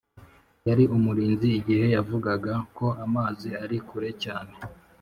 yari 0.67 0.83
umurinzi 0.95 1.49
igihe 1.59 1.85
yavugaga 1.95 2.53
ko 2.77 2.87
amazi 3.05 3.49
ari 3.63 3.77
kure 3.87 4.09
cyane. 4.23 4.53